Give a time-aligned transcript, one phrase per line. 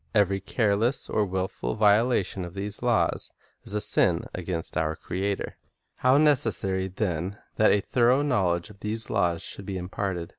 [0.15, 3.31] Every careless or wilful viola tion of these laws
[3.63, 5.57] is a sin against our Creator.
[5.97, 10.29] How necessary, then, that a thorough knowledge of these laws should be imparted!